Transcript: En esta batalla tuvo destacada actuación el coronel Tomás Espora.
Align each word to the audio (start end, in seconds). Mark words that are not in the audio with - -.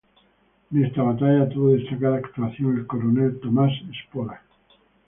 En 0.71 0.83
esta 0.83 1.03
batalla 1.03 1.47
tuvo 1.47 1.73
destacada 1.73 2.17
actuación 2.17 2.75
el 2.75 2.87
coronel 2.87 3.39
Tomás 3.39 3.71
Espora. 3.91 4.41